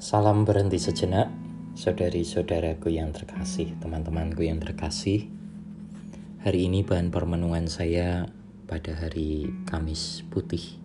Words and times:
Salam 0.00 0.48
berhenti 0.48 0.80
sejenak, 0.80 1.28
saudari-saudaraku 1.76 2.88
yang 2.88 3.12
terkasih, 3.12 3.76
teman-temanku 3.84 4.40
yang 4.40 4.56
terkasih. 4.56 5.28
Hari 6.40 6.72
ini 6.72 6.80
bahan 6.80 7.12
permenungan 7.12 7.68
saya 7.68 8.24
pada 8.64 8.96
hari 8.96 9.52
Kamis 9.68 10.24
Putih 10.32 10.80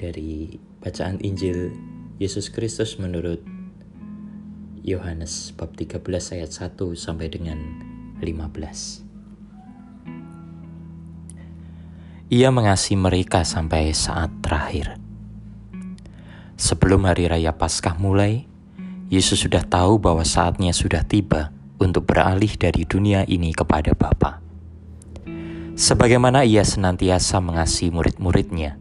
dari 0.00 0.56
bacaan 0.80 1.20
Injil 1.20 1.68
Yesus 2.16 2.48
Kristus 2.48 2.96
menurut 2.96 3.44
Yohanes 4.80 5.52
bab 5.52 5.76
13 5.76 6.00
ayat 6.32 6.48
1 6.48 6.80
sampai 6.96 7.28
dengan 7.28 7.60
15. 8.24 9.04
Ia 12.32 12.48
mengasihi 12.48 12.96
mereka 12.96 13.44
sampai 13.44 13.92
saat 13.92 14.32
terakhir. 14.40 15.07
Sebelum 16.58 17.06
hari 17.06 17.30
raya 17.30 17.54
Paskah 17.54 17.94
mulai, 18.02 18.42
Yesus 19.06 19.46
sudah 19.46 19.62
tahu 19.62 20.02
bahwa 20.02 20.26
saatnya 20.26 20.74
sudah 20.74 21.06
tiba 21.06 21.54
untuk 21.78 22.10
beralih 22.10 22.50
dari 22.58 22.82
dunia 22.82 23.22
ini 23.30 23.54
kepada 23.54 23.94
Bapa. 23.94 24.42
Sebagaimana 25.78 26.42
ia 26.42 26.66
senantiasa 26.66 27.38
mengasihi 27.38 27.94
murid-muridnya, 27.94 28.74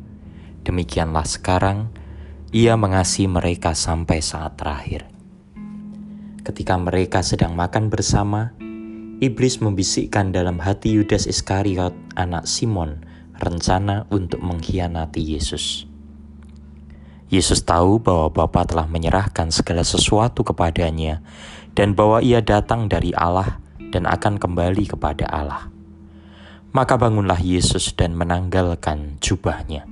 demikianlah 0.65 1.21
sekarang 1.29 1.93
ia 2.49 2.73
mengasihi 2.73 3.29
mereka 3.29 3.77
sampai 3.77 4.25
saat 4.25 4.57
terakhir. 4.57 5.05
Ketika 6.41 6.81
mereka 6.81 7.21
sedang 7.21 7.53
makan 7.53 7.93
bersama, 7.93 8.57
iblis 9.21 9.61
membisikkan 9.61 10.33
dalam 10.33 10.57
hati 10.57 10.97
Yudas 10.97 11.29
Iskariot, 11.29 11.93
anak 12.17 12.49
Simon, 12.49 13.05
rencana 13.37 14.09
untuk 14.09 14.41
mengkhianati 14.41 15.21
Yesus. 15.21 15.85
Yesus 17.27 17.67
tahu 17.67 17.99
bahwa 17.99 18.31
Bapa 18.31 18.63
telah 18.63 18.87
menyerahkan 18.87 19.51
segala 19.51 19.83
sesuatu 19.83 20.47
kepadanya 20.47 21.19
dan 21.75 21.91
bahwa 21.91 22.23
ia 22.23 22.39
datang 22.39 22.87
dari 22.87 23.11
Allah 23.11 23.59
dan 23.91 24.07
akan 24.07 24.39
kembali 24.39 24.87
kepada 24.87 25.27
Allah. 25.27 25.67
Maka 26.71 26.95
bangunlah 26.95 27.39
Yesus 27.39 27.91
dan 27.99 28.15
menanggalkan 28.15 29.19
jubahnya. 29.19 29.83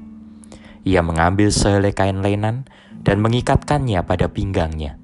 Ia 0.88 1.02
mengambil 1.04 1.52
sehelai 1.52 1.92
kain 1.92 2.24
lenan 2.24 2.72
dan 3.04 3.20
mengikatkannya 3.20 4.00
pada 4.08 4.32
pinggangnya. 4.32 4.96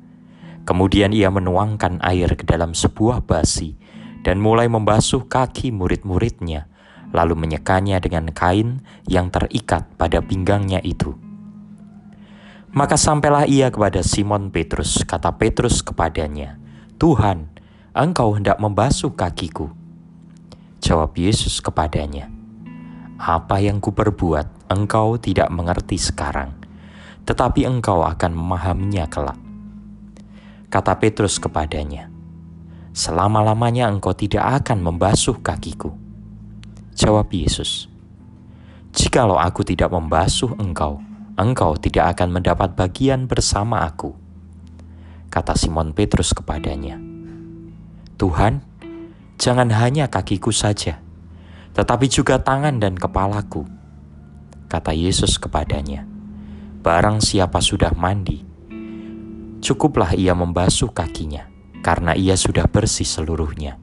Kemudian 0.64 1.12
ia 1.12 1.28
menuangkan 1.34 2.00
air 2.06 2.38
ke 2.38 2.46
dalam 2.46 2.78
sebuah 2.78 3.26
basi 3.26 3.76
dan 4.22 4.38
mulai 4.38 4.70
membasuh 4.70 5.26
kaki 5.26 5.74
murid-muridnya, 5.74 6.70
lalu 7.12 7.34
menyekanya 7.34 7.98
dengan 7.98 8.30
kain 8.30 8.86
yang 9.10 9.34
terikat 9.34 9.90
pada 9.98 10.22
pinggangnya 10.22 10.80
itu. 10.86 11.18
Maka 12.72 12.96
sampailah 12.96 13.52
ia 13.52 13.68
kepada 13.68 14.00
Simon 14.00 14.48
Petrus, 14.48 15.04
kata 15.04 15.36
Petrus 15.36 15.84
kepadanya, 15.84 16.56
Tuhan, 16.96 17.52
engkau 17.92 18.32
hendak 18.32 18.64
membasuh 18.64 19.12
kakiku. 19.12 19.68
Jawab 20.80 21.12
Yesus 21.20 21.60
kepadanya, 21.60 22.32
apa 23.20 23.60
yang 23.60 23.84
kuperbuat 23.84 24.72
engkau 24.72 25.20
tidak 25.20 25.52
mengerti 25.52 26.00
sekarang, 26.00 26.56
tetapi 27.28 27.68
engkau 27.68 28.08
akan 28.08 28.32
memahaminya 28.32 29.04
kelak. 29.12 29.40
Kata 30.72 30.96
Petrus 30.96 31.44
kepadanya, 31.44 32.08
selama-lamanya 32.96 33.92
engkau 33.92 34.16
tidak 34.16 34.64
akan 34.64 34.80
membasuh 34.80 35.36
kakiku. 35.44 35.92
Jawab 36.96 37.28
Yesus, 37.36 37.92
jikalau 38.96 39.36
aku 39.36 39.68
tidak 39.68 39.92
membasuh 39.92 40.56
engkau, 40.56 41.11
engkau 41.42 41.74
tidak 41.82 42.14
akan 42.18 42.38
mendapat 42.38 42.78
bagian 42.78 43.26
bersama 43.26 43.82
aku. 43.82 44.14
Kata 45.34 45.58
Simon 45.58 45.98
Petrus 45.98 46.38
kepadanya, 46.38 47.02
Tuhan, 48.22 48.62
jangan 49.42 49.74
hanya 49.74 50.06
kakiku 50.14 50.54
saja, 50.54 51.02
tetapi 51.74 52.06
juga 52.06 52.38
tangan 52.38 52.78
dan 52.78 52.94
kepalaku. 52.94 53.66
Kata 54.70 54.94
Yesus 54.94 55.42
kepadanya, 55.42 56.06
Barang 56.82 57.22
siapa 57.22 57.62
sudah 57.62 57.94
mandi, 57.94 58.42
cukuplah 59.62 60.14
ia 60.18 60.34
membasuh 60.34 60.90
kakinya, 60.90 61.50
karena 61.86 62.18
ia 62.18 62.34
sudah 62.38 62.66
bersih 62.70 63.06
seluruhnya. 63.06 63.78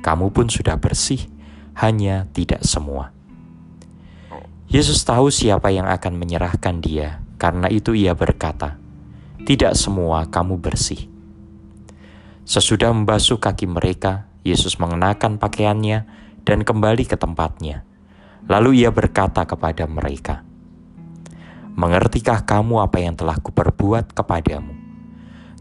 Kamu 0.00 0.32
pun 0.32 0.46
sudah 0.46 0.78
bersih, 0.78 1.26
hanya 1.78 2.26
tidak 2.32 2.62
semua. 2.64 3.19
Yesus 4.70 5.02
tahu 5.02 5.34
siapa 5.34 5.74
yang 5.74 5.90
akan 5.90 6.14
menyerahkan 6.14 6.78
dia, 6.78 7.18
karena 7.42 7.66
itu 7.66 7.90
ia 7.90 8.14
berkata, 8.14 8.78
"Tidak 9.42 9.74
semua 9.74 10.30
kamu 10.30 10.62
bersih." 10.62 11.10
Sesudah 12.46 12.94
membasuh 12.94 13.42
kaki 13.42 13.66
mereka, 13.66 14.30
Yesus 14.46 14.78
mengenakan 14.78 15.42
pakaiannya 15.42 16.06
dan 16.46 16.62
kembali 16.62 17.02
ke 17.02 17.18
tempatnya. 17.18 17.82
Lalu 18.46 18.86
ia 18.86 18.94
berkata 18.94 19.42
kepada 19.42 19.90
mereka, 19.90 20.46
"Mengertikah 21.74 22.46
kamu 22.46 22.78
apa 22.78 23.02
yang 23.02 23.18
telah 23.18 23.42
kuperbuat 23.42 24.14
kepadamu? 24.14 24.70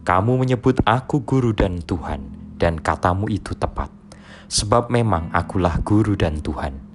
Kamu 0.05 0.37
menyebut 0.37 0.85
aku 0.85 1.25
guru 1.25 1.49
dan 1.57 1.81
Tuhan, 1.81 2.29
dan 2.61 2.77
katamu 2.77 3.25
itu 3.25 3.57
tepat, 3.57 3.89
sebab 4.53 4.93
memang 4.93 5.33
akulah 5.33 5.81
guru 5.81 6.13
dan 6.13 6.45
Tuhan." 6.45 6.88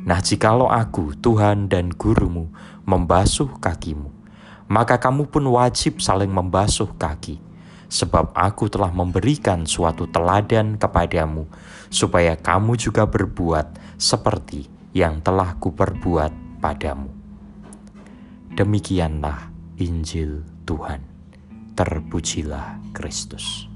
Nah, 0.00 0.18
jikalau 0.24 0.66
aku, 0.66 1.12
Tuhan 1.20 1.68
dan 1.68 1.92
gurumu, 1.92 2.48
membasuh 2.88 3.52
kakimu, 3.60 4.08
maka 4.66 4.96
kamu 4.96 5.28
pun 5.28 5.44
wajib 5.52 6.00
saling 6.00 6.32
membasuh 6.32 6.88
kaki, 6.96 7.36
sebab 7.90 8.32
aku 8.32 8.72
telah 8.72 8.88
memberikan 8.90 9.68
suatu 9.68 10.08
teladan 10.08 10.80
kepadamu, 10.80 11.44
supaya 11.92 12.38
kamu 12.38 12.80
juga 12.80 13.04
berbuat 13.04 13.98
seperti 14.00 14.66
yang 14.96 15.20
telah 15.20 15.54
kuperbuat 15.60 16.62
padamu. 16.64 17.12
Demikianlah 18.56 19.52
Injil 19.78 20.42
Tuhan. 20.66 21.06
Terpujilah 21.78 22.92
Kristus. 22.92 23.69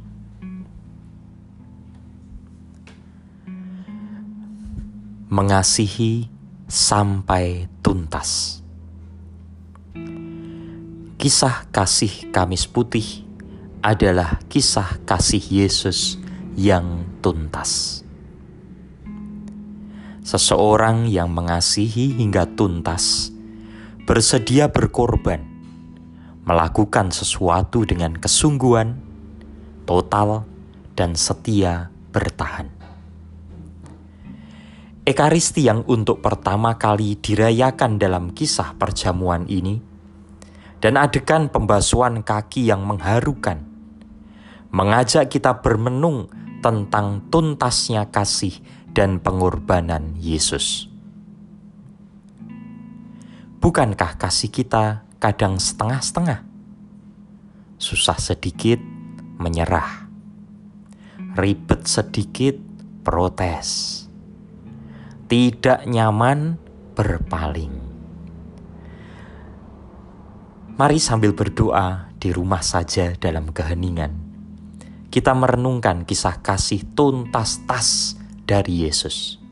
Mengasihi 5.34 6.30
sampai 6.70 7.66
tuntas. 7.82 8.62
Kisah 11.18 11.66
kasih 11.74 12.30
Kamis 12.30 12.70
Putih 12.70 13.26
adalah 13.82 14.38
kisah 14.46 15.02
kasih 15.02 15.42
Yesus 15.42 16.22
yang 16.54 17.02
tuntas. 17.18 18.06
Seseorang 20.22 21.10
yang 21.10 21.34
mengasihi 21.34 22.14
hingga 22.14 22.46
tuntas 22.54 23.34
bersedia 24.06 24.70
berkorban, 24.70 25.42
melakukan 26.46 27.10
sesuatu 27.10 27.82
dengan 27.82 28.14
kesungguhan, 28.14 29.02
total, 29.82 30.46
dan 30.94 31.18
setia 31.18 31.90
bertahan. 32.14 32.73
Ekaristi 35.04 35.68
yang 35.68 35.84
untuk 35.84 36.24
pertama 36.24 36.80
kali 36.80 37.20
dirayakan 37.20 38.00
dalam 38.00 38.32
kisah 38.32 38.72
perjamuan 38.80 39.44
ini, 39.52 39.76
dan 40.80 40.96
adegan 40.96 41.52
pembasuhan 41.52 42.24
kaki 42.24 42.72
yang 42.72 42.88
mengharukan, 42.88 43.68
mengajak 44.72 45.28
kita 45.28 45.60
bermenung 45.60 46.32
tentang 46.64 47.20
tuntasnya 47.28 48.08
kasih 48.08 48.56
dan 48.96 49.20
pengorbanan 49.20 50.16
Yesus. 50.16 50.88
Bukankah 53.60 54.16
kasih 54.16 54.48
kita 54.48 55.04
kadang 55.20 55.60
setengah-setengah? 55.60 56.48
Susah 57.76 58.16
sedikit, 58.16 58.80
menyerah. 59.36 60.08
Ribet 61.36 61.84
sedikit, 61.84 62.56
protes 63.04 64.03
tidak 65.34 65.82
nyaman 65.90 66.62
berpaling. 66.94 67.74
Mari 70.78 71.02
sambil 71.02 71.34
berdoa 71.34 72.14
di 72.22 72.30
rumah 72.30 72.62
saja 72.62 73.10
dalam 73.18 73.50
keheningan. 73.50 74.14
Kita 75.10 75.34
merenungkan 75.34 76.06
kisah 76.06 76.38
kasih 76.38 76.86
tuntas 76.94 77.66
tas 77.66 78.14
dari 78.46 78.86
Yesus. 78.86 79.42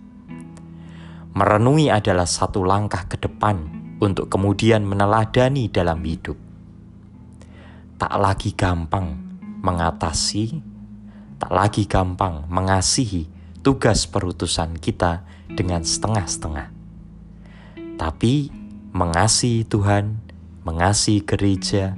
Merenungi 1.35 1.91
adalah 1.91 2.31
satu 2.31 2.63
langkah 2.63 3.11
ke 3.11 3.19
depan 3.19 3.67
untuk 3.99 4.31
kemudian 4.31 4.87
meneladani 4.87 5.67
dalam 5.67 5.99
hidup. 6.07 6.39
Tak 7.99 8.15
lagi 8.23 8.55
gampang 8.55 9.19
mengatasi, 9.67 10.63
tak 11.43 11.51
lagi 11.51 11.91
gampang 11.91 12.47
mengasihi 12.47 13.32
tugas 13.63 14.11
perutusan 14.11 14.75
kita 14.83 15.23
dengan 15.47 15.87
setengah-setengah. 15.87 16.75
Tapi 17.95 18.51
mengasihi 18.91 19.63
Tuhan, 19.63 20.19
mengasihi 20.67 21.23
gereja, 21.23 21.95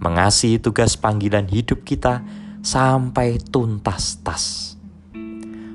mengasihi 0.00 0.56
tugas 0.56 0.96
panggilan 0.96 1.46
hidup 1.52 1.84
kita 1.84 2.24
sampai 2.64 3.36
tuntas 3.38 4.24
tas. 4.24 4.74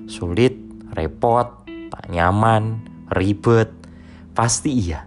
Sulit, 0.10 0.57
repot, 0.92 1.69
tak 1.94 2.10
nyaman, 2.10 2.81
ribet, 3.13 3.69
pasti 4.34 4.74
iya. 4.74 5.06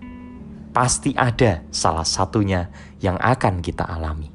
Pasti 0.71 1.11
ada 1.19 1.67
salah 1.75 2.07
satunya 2.07 2.71
yang 3.03 3.19
akan 3.19 3.59
kita 3.59 3.83
alami. 3.83 4.31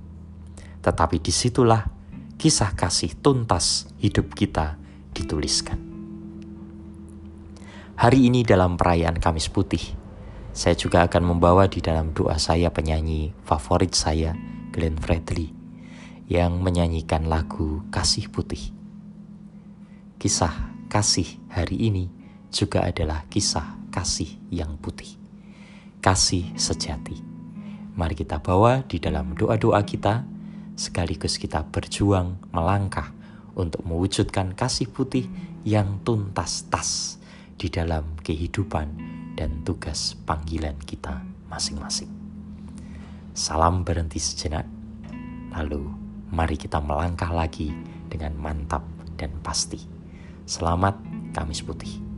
Tetapi 0.84 1.24
di 1.24 1.32
situlah 1.32 1.88
kisah 2.36 2.76
kasih 2.76 3.16
tuntas 3.24 3.88
hidup 4.04 4.36
kita 4.36 4.76
dituliskan. 5.16 5.85
Hari 7.96 8.28
ini 8.28 8.44
dalam 8.44 8.76
perayaan 8.76 9.24
Kamis 9.24 9.48
Putih, 9.48 9.96
saya 10.52 10.76
juga 10.76 11.08
akan 11.08 11.32
membawa 11.32 11.72
di 11.72 11.80
dalam 11.80 12.12
doa 12.12 12.36
saya 12.36 12.68
penyanyi 12.68 13.32
favorit 13.48 13.96
saya, 13.96 14.36
Glenn 14.76 15.00
Fredly, 15.00 15.56
yang 16.28 16.60
menyanyikan 16.60 17.32
lagu 17.32 17.88
Kasih 17.96 18.28
Putih. 18.28 18.76
Kisah 20.20 20.76
kasih 20.92 21.40
hari 21.48 21.88
ini 21.88 22.12
juga 22.52 22.84
adalah 22.84 23.24
kisah 23.32 23.80
kasih 23.96 24.44
yang 24.52 24.76
putih. 24.76 25.16
Kasih 26.04 26.52
sejati. 26.60 27.16
Mari 27.96 28.20
kita 28.20 28.44
bawa 28.44 28.84
di 28.84 29.00
dalam 29.00 29.40
doa-doa 29.40 29.80
kita, 29.88 30.28
sekaligus 30.76 31.40
kita 31.40 31.64
berjuang 31.64 32.44
melangkah 32.52 33.16
untuk 33.56 33.88
mewujudkan 33.88 34.52
kasih 34.52 34.92
putih 34.92 35.32
yang 35.64 36.04
tuntas 36.04 36.68
tas 36.68 37.24
di 37.56 37.72
dalam 37.72 38.20
kehidupan 38.20 38.88
dan 39.40 39.64
tugas 39.64 40.16
panggilan 40.28 40.76
kita 40.84 41.24
masing-masing. 41.48 42.12
Salam 43.36 43.84
berhenti 43.84 44.20
sejenak, 44.20 44.68
lalu 45.56 45.88
mari 46.32 46.56
kita 46.60 46.80
melangkah 46.80 47.32
lagi 47.32 47.72
dengan 48.08 48.36
mantap 48.40 48.84
dan 49.16 49.32
pasti. 49.44 49.80
Selamat 50.48 51.00
Kamis 51.32 51.64
Putih. 51.64 52.15